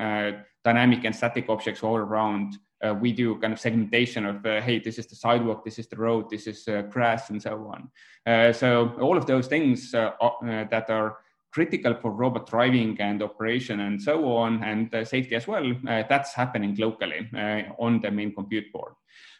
[0.65, 2.57] dynamic and static objects all around.
[2.99, 6.29] We do kind of segmentation of, hey, this is the sidewalk, this is the road,
[6.29, 8.53] this is grass, and so on.
[8.53, 11.17] so all of those things that are
[11.51, 16.03] critical for robot driving and operation and so on, and uh, safety as well, uh,
[16.07, 18.93] that's happening locally uh, on the main compute board.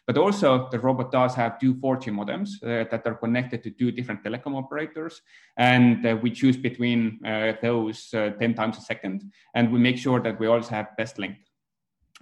[0.06, 3.92] But also the robot does have two 4G modems uh, that are connected to two
[3.92, 5.22] different telecom operators.
[5.56, 9.30] And uh, we choose between uh, those uh, 10 times a second.
[9.54, 11.36] And we make sure that we also have best link.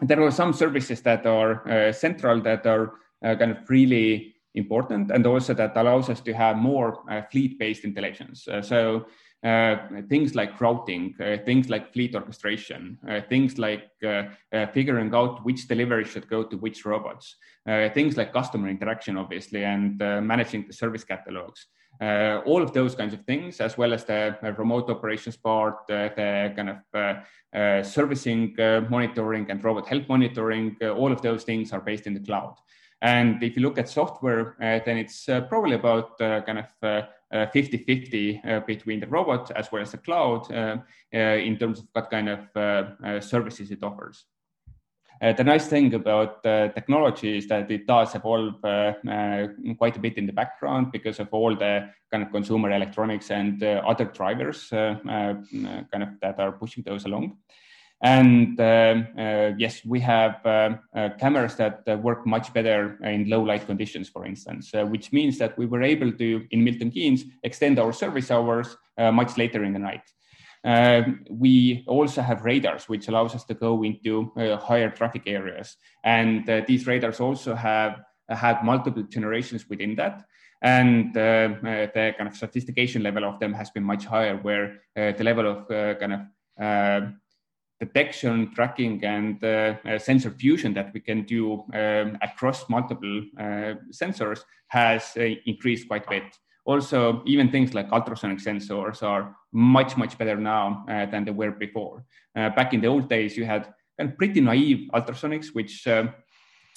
[0.01, 5.11] There are some services that are uh, central that are uh, kind of really important
[5.11, 8.49] and also that allows us to have more fleet-based intelligence.
[8.63, 9.07] so
[9.45, 9.77] uh,
[10.09, 15.45] things like routing, uh, things like fleet orchestration, uh, things like uh, uh, figuring out
[15.45, 17.37] which delivery should go to which robots,
[17.69, 21.67] uh, things like customer interaction, obviously, and managing the service catalogs.
[22.01, 25.79] Uh, all of those kinds of things, as well as the uh, remote operations part,
[25.91, 28.55] uh, the kind of servicing
[28.89, 32.55] monitoring and robot health monitoring, all of those things are based in the cloud.
[33.01, 36.67] And if you look at software, then it's probably about kind of
[37.33, 40.79] 50-50 uh, uh, between the robot as well as the cloud uh,
[41.13, 44.25] in terms of what kind of services it offers.
[45.21, 48.93] Uh, the nice thing about uh, technology is that it does evolve uh,
[49.77, 53.63] quite a bit in the background because of all the kind of consumer electronics and
[53.63, 57.37] other drivers kind of that are pushing those along.
[58.01, 63.67] And uh, yes, we have uh, uh, cameras that work much better in low light
[63.67, 67.93] conditions, for instance, which means that we were able to, in Milton Keynes, extend our
[67.93, 70.03] service hours much later in the night.
[70.69, 75.77] Uh, we also have radars, which allows us to go into uh, higher traffic areas.
[76.05, 80.25] And uh, these radars also have had multiple generations within that.
[80.61, 85.47] And the kind of sophistication level of them has been much higher, where the level
[85.47, 85.69] of
[86.01, 87.13] kind of
[87.81, 93.75] detection, tracking, and uh, uh, sensor fusion that we can do um, across multiple uh,
[93.93, 96.39] sensors has uh, increased quite a bit.
[96.69, 101.51] Also, even things like ultrasonic sensors are much, much better now uh, than they were
[101.51, 102.05] before.
[102.37, 105.87] Uh, back in the old days, you had kind of pretty naive ultrasonics, which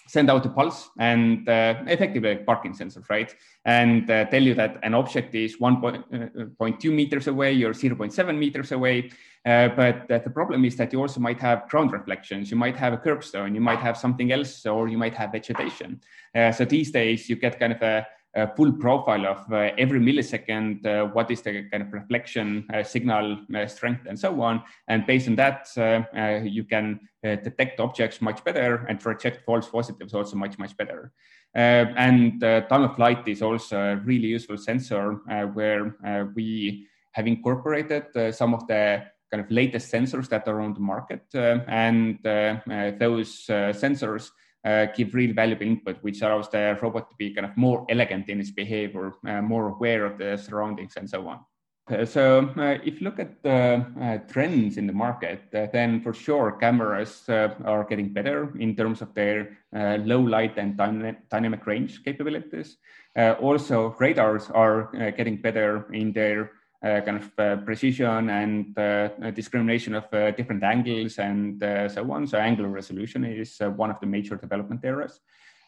[0.07, 3.35] send out a pulse and uh, effectively parking sensors, right?
[3.65, 9.11] And uh, tell you that an object is 1.2 meters away or 0.7 meters away.
[9.45, 12.93] Uh, but the problem is that you also might have ground reflections, you might have
[12.93, 15.99] a curbstone, you might have something else, or you might have vegetation.
[16.33, 18.05] Uh, so these days you get kind of a
[18.55, 23.37] full profile of uh, every millisecond, uh, what is the kind of reflection, uh, signal
[23.67, 24.63] strength, and so on.
[24.87, 25.67] And based on that,
[26.45, 31.11] you can detect objects much better and reject false positives also much, much better.
[31.53, 35.19] and time of flight is also a really useful sensor
[35.53, 40.79] where we have incorporated some of the kind of latest sensors that are on the
[40.79, 41.23] market.
[41.33, 44.29] Uh, and uh, uh, those sensors
[44.63, 48.29] uh, give real valuable input, which allows the robot to be kind of more elegant
[48.29, 51.39] in its behavior, uh, more aware of the surroundings, and so on.
[51.89, 56.13] Uh, so uh, if you look at the uh, trends in the market, then for
[56.13, 60.77] sure cameras are getting better in terms of their low light and
[61.29, 62.77] dynamic range capabilities.
[63.17, 66.47] also, radars are getting better in their uh,
[66.81, 71.59] kind of uh, precision and uh, discrimination of different angles and
[71.91, 72.25] so on.
[72.27, 75.19] So angular resolution is one of the major development areas.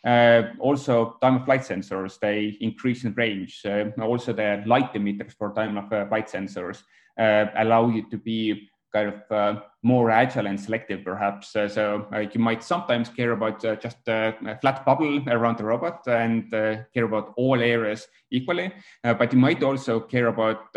[0.05, 3.61] Uh, also, time of flight sensors, they increase in range.
[3.65, 6.83] Uh, also, the light emitters for time of uh, flight sensors
[7.17, 11.55] uh, allow you to be kind of uh, more agile and selective, perhaps.
[11.55, 16.51] Uh, so you might sometimes care about just a flat bubble around the robot and
[16.51, 18.71] care about all areas equally,
[19.03, 20.75] but you might also care about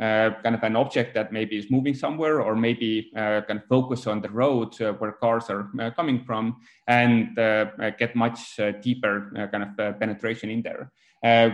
[0.00, 4.06] uh, kind of an object that maybe is moving somewhere or maybe uh, can focus
[4.06, 8.60] on the road uh, where cars are uh, coming from and uh, uh, get much
[8.80, 10.92] deeper kind of penetration in there,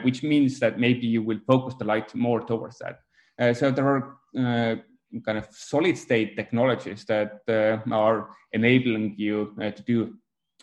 [0.03, 3.57] which means that maybe you will focus the light more towards that.
[3.57, 4.85] so there are
[5.23, 7.41] kind of solid state technologies that
[7.93, 10.15] are enabling you to do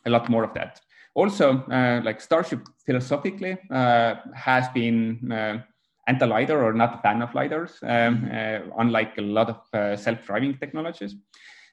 [0.05, 0.81] a lot more of that.
[1.13, 1.63] Also,
[2.03, 5.63] like Starship philosophically has been
[6.07, 8.71] anti-lidar or not a fan of lidars, um, mm-hmm.
[8.71, 11.15] uh, unlike a lot of uh, self-driving technologies.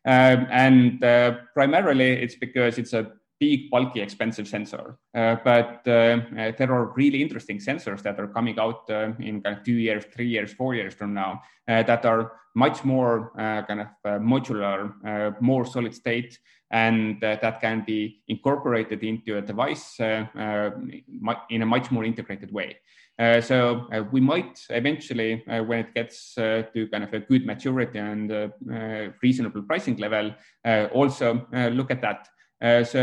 [0.05, 4.99] Um, and uh, primarily, it's because it's a big, bulky, expensive sensor.
[5.15, 8.89] Uh, but uh, uh, there are really interesting sensors that are coming out
[9.21, 13.33] in kind of two years, three years, four years from now that are much more
[13.39, 16.39] uh, kind of uh, modular, uh, more solid state,
[16.71, 22.77] and that can be incorporated into a device in a much more integrated way.
[23.19, 27.45] Uh, so uh, we might eventually, uh, when it gets to kind of a good
[27.45, 28.53] maturity and
[29.23, 30.35] reasonable pricing level,
[30.93, 31.47] also
[31.79, 32.29] look at that.
[32.87, 33.01] so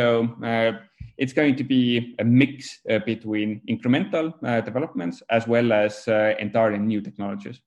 [1.17, 6.07] it's going to be a mix between incremental developments as well as
[6.39, 7.59] entirely new technologies.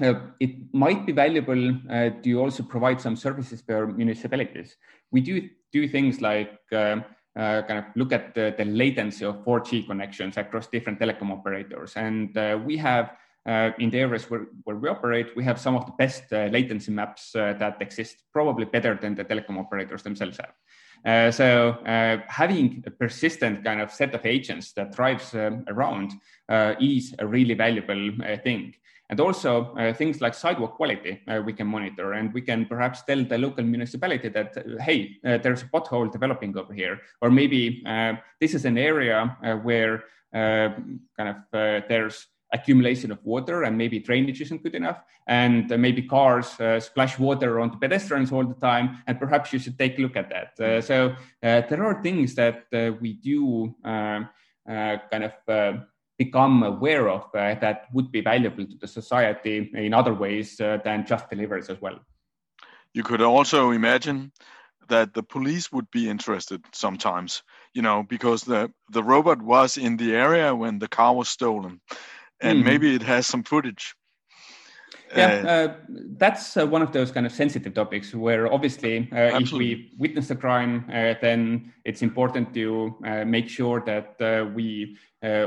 [0.00, 4.76] Uh, it might be valuable uh, to also provide some services for municipalities.
[5.10, 7.00] We do do things like uh,
[7.36, 11.92] uh, kind of look at the, the, latency of 4G connections across different telecom operators.
[11.96, 13.12] And uh, we have,
[13.46, 16.92] uh, in the areas where, where we operate, we have some of the best latency
[16.92, 21.34] maps that exist, probably better than the telecom operators themselves have.
[21.34, 21.78] So
[22.26, 26.12] having a persistent kind of set of agents that drives um, around
[26.80, 28.74] is a really valuable thing.
[29.08, 33.02] And also uh, things like sidewalk quality uh, we can monitor and we can perhaps
[33.02, 37.00] tell the local municipality that, uh, hey, uh, there's a pothole developing over here.
[37.22, 43.62] Or maybe uh, this is an area uh, where kind of there's accumulation of water
[43.62, 48.54] and maybe drainage isn't good enough and maybe cars splash water onto pedestrians all the
[48.54, 50.84] time and perhaps you should take a look at that.
[50.84, 52.66] so there are things that
[53.00, 54.28] we do kind
[55.24, 55.86] of
[56.18, 60.78] become aware of uh, that would be valuable to the society in other ways uh,
[60.84, 61.98] than just deliveries as well.
[62.94, 64.32] You could also imagine
[64.88, 67.42] that the police would be interested sometimes,
[67.74, 71.80] you know, because the, the robot was in the area when the car was stolen
[72.40, 72.64] and mm.
[72.64, 73.94] maybe it has some footage
[75.14, 75.74] yeah, uh, uh,
[76.18, 80.30] that's uh, one of those kind of sensitive topics where obviously, uh, if we witness
[80.30, 84.16] a crime, uh, then it's important to uh, make sure that
[84.54, 84.96] we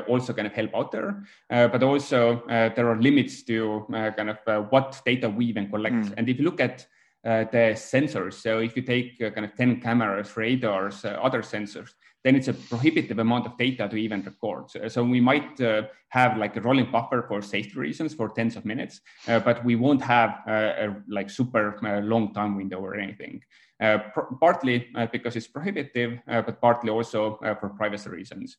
[0.07, 1.23] also kind of help out there.
[1.49, 5.95] but also, there are limits to kind of what data we even collect.
[5.95, 6.13] Mm.
[6.17, 6.85] And if you look at
[7.23, 11.93] the sensors, so if you take kind of 10 cameras, radars, other sensors,
[12.23, 14.69] then it's a prohibitive amount of data to even record.
[14.69, 18.55] So, so we might uh, have like a rolling buffer for safety reasons for tens
[18.55, 22.79] of minutes, uh, but we won't have uh, a like super uh, long time window
[22.79, 23.41] or anything.
[23.81, 28.57] Uh, pr- partly uh, because it's prohibitive, but partly also for privacy reasons.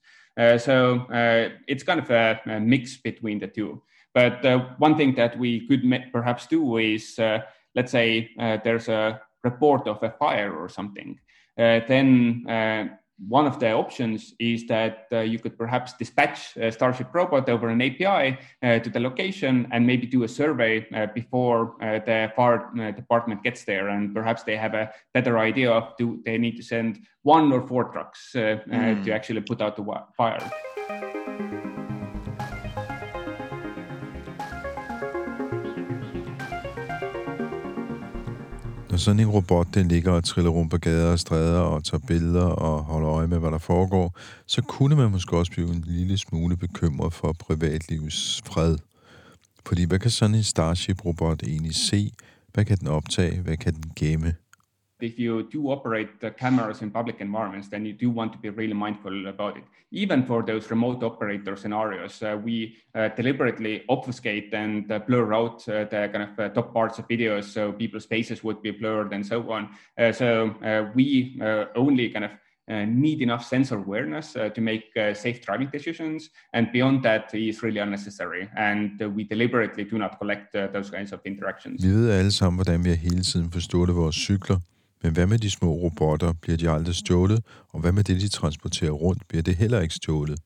[0.56, 1.06] so
[1.68, 3.82] it's kind of a, a, mix between the two.
[4.14, 4.42] But
[4.78, 7.16] one thing that we could perhaps do is,
[7.74, 8.30] let's say
[8.64, 11.20] there's a report of a fire or something,
[11.56, 12.46] then
[13.28, 17.68] one of the options is that uh, you could perhaps dispatch a Starship robot over
[17.68, 22.32] an API uh, to the location and maybe do a survey uh, before uh, the
[22.34, 23.88] fire uh, department gets there.
[23.88, 27.66] And perhaps they have a better idea of do they need to send one or
[27.66, 29.04] four trucks mm.
[29.04, 29.84] to actually put out the
[30.16, 30.50] fire.
[39.00, 42.44] Sådan en robot, den ligger og triller rundt på gader og stræder og tager billeder
[42.44, 46.18] og holder øje med, hvad der foregår, så kunne man måske også blive en lille
[46.18, 48.76] smule bekymret for privatlivets fred.
[49.66, 52.12] Fordi hvad kan sådan en Starship-robot egentlig se?
[52.52, 53.40] Hvad kan den optage?
[53.40, 54.34] Hvad kan den gemme?
[55.02, 58.50] If you do operate the cameras in public environments, then you do want to be
[58.50, 59.64] really mindful about it.
[59.90, 65.68] Even for those remote operator scenarios, uh, we uh, deliberately obfuscate and uh, blur out
[65.68, 69.12] uh, the kind of uh, top parts of videos so people's faces would be blurred
[69.12, 69.68] and so on.
[69.98, 70.54] Uh, so
[70.94, 71.40] we
[71.74, 72.30] only kind of
[72.88, 74.84] need enough sensor awareness to make
[75.14, 76.30] safe driving decisions.
[76.54, 78.48] And beyond that is really unnecessary.
[78.56, 81.84] And we deliberately do not collect those kinds of interactions.
[81.84, 84.56] Vi ved alle sammen, hvordan vi hele tiden forstår vores cykler.
[85.02, 86.32] Men hvad med de små robotter?
[86.42, 87.44] Bliver de aldrig stjålet?
[87.68, 89.28] Og hvad med det, de transporterer rundt?
[89.28, 90.38] Bliver det heller ikke stjålet?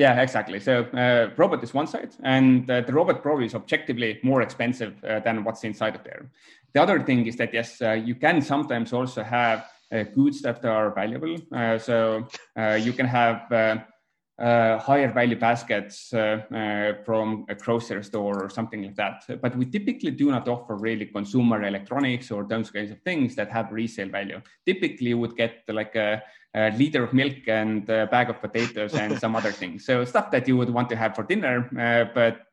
[0.00, 0.58] Yeah, exactly.
[0.58, 4.92] So uh, robot is one side, and uh, the robot probably is objectively more expensive
[5.02, 6.22] uh, than what's inside of there.
[6.74, 9.58] The other thing is that yes, uh, you can sometimes also have
[9.92, 11.36] uh, goods that are valuable.
[11.52, 11.94] Uh, so
[12.86, 13.36] you can have
[14.38, 19.24] higher value baskets uh, uh, from a grocery store or something like that.
[19.42, 23.50] But we typically do not offer really consumer electronics or those kinds of things that
[23.50, 24.40] have resale value.
[24.64, 26.22] Typically, you would get like a,
[26.54, 29.84] a liter of milk and a bag of potatoes and some other things.
[29.84, 31.68] So stuff that you would want to have for dinner,
[32.14, 32.46] but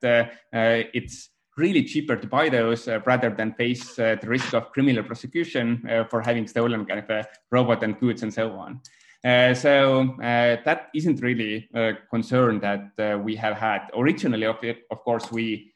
[0.93, 5.03] it's really cheaper to buy those uh, rather than face uh, the risk of criminal
[5.03, 8.81] prosecution uh, for having stolen kind of a robot and goods and so on.
[9.25, 14.45] Uh, so uh, that isn't really a concern that uh, we have had originally.
[14.45, 15.73] Of, it, of course, we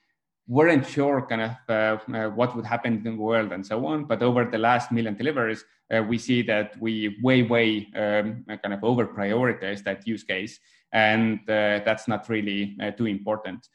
[0.47, 4.05] weren't sure kind of what would happen in the world and so on.
[4.05, 5.65] But over the last million deliveries,
[6.07, 10.59] we see that we way, way um, kind of over prioritize that use case,
[10.93, 13.67] and that's not really too important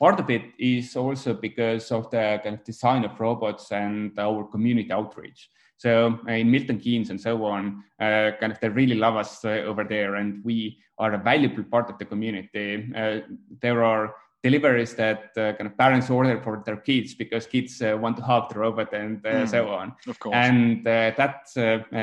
[0.00, 4.44] part of it is also because of the kind of design of robots and our
[4.44, 5.50] community outreach.
[5.80, 9.42] So uh, in Milton Keynes and so on, uh, kind of they really love us
[9.46, 12.92] uh, over there, and we are a valuable part of the community.
[12.94, 13.20] Uh,
[13.62, 17.96] there are deliveries that uh, kind of parents order for their kids because kids uh,
[17.98, 19.94] want to hug the robot and mm, so on.
[20.06, 20.34] Of course.
[20.34, 21.48] And that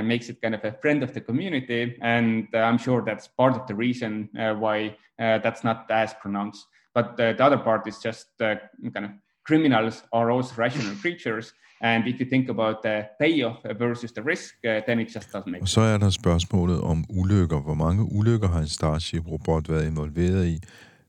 [0.04, 3.68] makes it kind of a friend of the community, and I'm sure that's part of
[3.68, 6.66] the reason why that's not as pronounced.
[6.96, 9.12] But the other part is just kind of
[9.44, 11.54] criminals are also rational creatures.
[11.82, 15.52] And if you think about the payoff versus the risk, uh, then it just doesn't
[15.52, 17.62] make Og så er der spørgsmålet om ulykker.
[17.62, 20.60] Hvor mange ulykker har en Starship-robot været involveret i?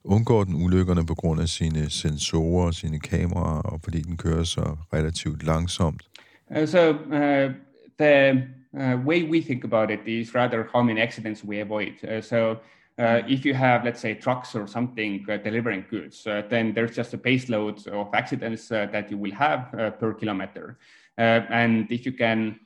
[0.05, 4.45] Undgår den ulykkerne på grund af sine sensorer og sine kameraer, og fordi den kører
[4.45, 6.03] så relativt langsomt?
[6.57, 7.53] Uh, so uh,
[8.01, 11.93] the uh, way we think about it is rather how many accidents we avoid.
[12.03, 12.55] Uh, so
[12.99, 16.97] Uh, if you have, let's say, trucks or something uh, delivering goods, uh, then there's
[16.97, 20.77] just a base load of accidents uh, that you will have uh, per kilometer.
[21.17, 22.59] Uh, and if you can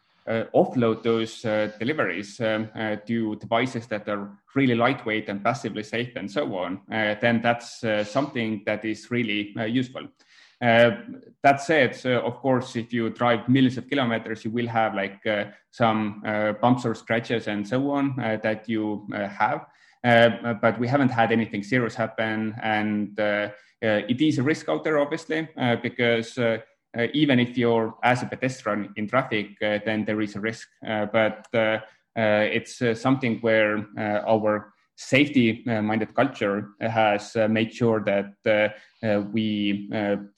[0.55, 1.43] offload those
[1.81, 2.69] deliveries um,
[3.05, 8.63] to devices that are really lightweight and passively safe and so on, then that's something
[8.65, 10.07] that is really useful.
[10.61, 15.21] that said, of course, if you drive millions of kilometers, you will have like
[15.73, 16.23] some
[16.61, 19.67] bumps or scratches and so on that you have.
[20.05, 22.55] Uh, but we haven't had anything serious happen.
[22.63, 23.51] And uh,
[23.83, 26.59] uh, it is a risk out there, obviously, uh, because uh,
[26.97, 30.69] uh, even if you're as a pedestrian in traffic, then there is a risk.
[30.83, 31.47] but
[32.17, 33.87] it's something where
[34.27, 38.75] our safety minded culture has made sure that
[39.33, 39.89] we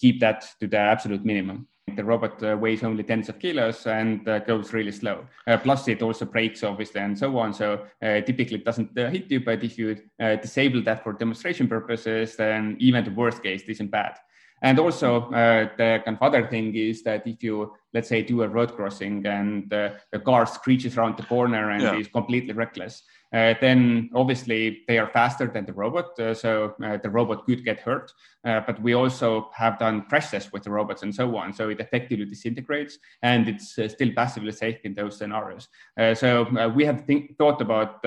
[0.01, 1.67] keep that to the absolute minimum
[1.97, 5.25] the robot uh, weighs only tens of kilos and uh, goes really slow.
[5.47, 7.53] Uh, plus, it also brakes, obviously, and so on.
[7.53, 9.41] So typically, it doesn't hit you.
[9.41, 14.17] But if you disable that for demonstration purposes, then even the worst case isn't bad.
[14.65, 18.43] And also, uh, the kind of other thing is that if you, let's say, do
[18.43, 21.97] a road crossing and uh, the car screeches around the corner and yeah.
[21.97, 26.97] is completely reckless, uh, then obviously they are faster than the robot, uh, so uh,
[27.03, 28.13] the robot could get hurt.
[28.45, 31.81] but we also have done crash tests with the robots and so on, so it
[31.81, 35.69] effectively disintegrates and it's still passively safe in those scenarios.
[36.15, 36.47] so
[36.77, 38.03] we have think- thought about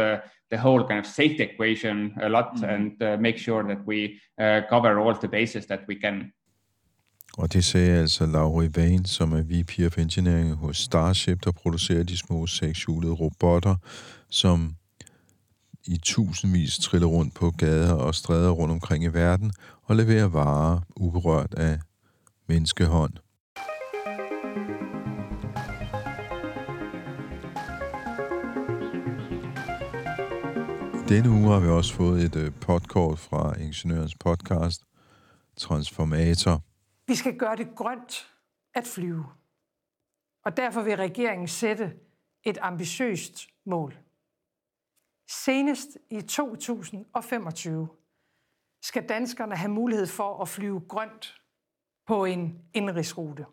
[0.49, 2.65] the whole kind of safety equation a lot mm-hmm.
[2.65, 6.31] and uh, make sure that we uh, cover all the bases that we can.
[7.37, 12.03] Og det sagde altså Lauri Vain, som er VP of Engineering hos Starship, der producerer
[12.03, 13.75] de små sekshjulede robotter,
[14.29, 14.75] som
[15.87, 19.51] i tusindvis triller rundt på gader og stræder rundt omkring i verden
[19.83, 21.79] og leverer varer uberørt af
[22.47, 23.13] menneskehånd.
[31.09, 34.83] Denne uge har vi også fået et øh, podcast fra Ingeniørens podcast,
[35.57, 36.63] Transformator.
[37.07, 38.27] Vi skal gøre det grønt
[38.75, 39.25] at flyve.
[40.45, 41.93] Og derfor vil regeringen sætte
[42.43, 44.06] et ambitiøst mål.
[45.27, 47.87] Senest i 2025
[48.81, 51.41] skal danskerne have mulighed for at flyve grønt
[52.05, 53.45] på en indrigsrute.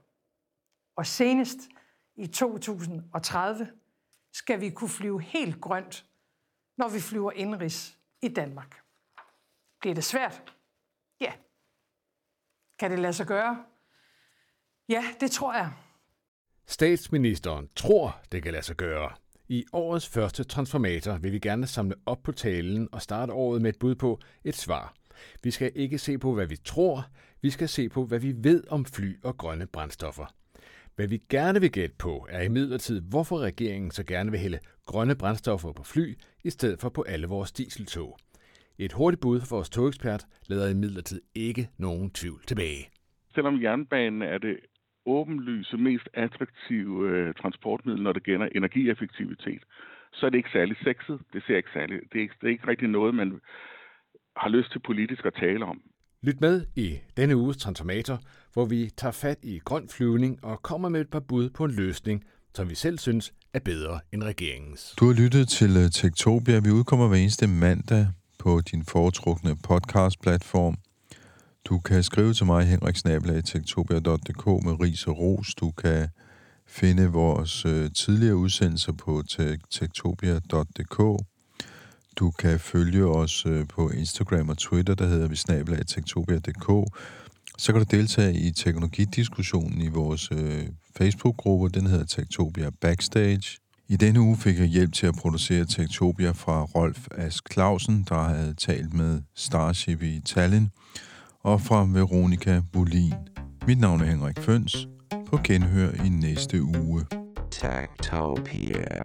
[0.97, 1.59] Og senest
[2.17, 3.73] i 2030
[4.33, 6.07] skal vi kunne flyve helt grønt,
[6.77, 8.81] når vi flyver indrigs i Danmark.
[9.81, 10.55] Bliver det svært?
[11.21, 11.33] Ja.
[12.79, 13.65] Kan det lade sig gøre?
[14.89, 15.73] Ja, det tror jeg.
[16.67, 19.17] Statsministeren tror, det kan lade sig gøre.
[19.49, 23.71] I årets første transformator vil vi gerne samle op på talen og starte året med
[23.71, 24.95] et bud på et svar.
[25.43, 27.07] Vi skal ikke se på, hvad vi tror,
[27.43, 30.35] vi skal se på, hvad vi ved om fly og grønne brændstoffer.
[30.97, 35.15] Hvad vi gerne vil gætte på, er imidlertid, hvorfor regeringen så gerne vil hælde grønne
[35.15, 38.19] brændstoffer på fly, i stedet for på alle vores dieseltog.
[38.79, 42.89] Et hurtigt bud for vores togekspert lader imidlertid ikke nogen tvivl tilbage.
[43.35, 44.57] Selvom jernbanen er det
[45.07, 49.63] åbenlyse, mest attraktive øh, transportmiddel, når det gælder energieffektivitet,
[50.13, 51.21] så er det ikke særlig sexet.
[51.33, 53.41] Det, ser ikke særlig, det, er ikke, det er ikke rigtig noget, man
[54.37, 55.81] har lyst til politisk at tale om.
[56.23, 58.19] Lyt med i denne uges Transformator,
[58.53, 61.71] hvor vi tager fat i grøn flyvning og kommer med et par bud på en
[61.71, 62.25] løsning,
[62.55, 64.95] som vi selv synes er bedre end regeringens.
[65.01, 66.61] Du har lyttet til øh, Tektopia.
[66.61, 68.07] Vi udkommer hver eneste mandag
[68.39, 70.77] på din foretrukne podcast-platform.
[71.65, 75.55] Du kan skrive til mig, henriksnabelag.tektopia.dk med ris og ros.
[75.55, 76.09] Du kan
[76.67, 79.23] finde vores øh, tidligere udsendelser på
[79.71, 81.27] tektopia.dk.
[82.17, 86.99] Du kan følge os øh, på Instagram og Twitter, der hedder vi snabelag.tektopia.dk.
[87.59, 90.67] Så kan du deltage i teknologidiskussionen i vores øh,
[90.99, 93.59] Facebook-gruppe, den hedder Tektopia Backstage.
[93.89, 98.23] I denne uge fik jeg hjælp til at producere Tektopia fra Rolf Ask Clausen, der
[98.23, 100.71] havde talt med Starship i Tallinn,
[101.45, 103.15] og fra Veronika Bolin.
[103.67, 104.89] Mit navn er Henrik Føns.
[105.27, 107.05] På genhør i næste uge.
[107.51, 109.05] Techtopia.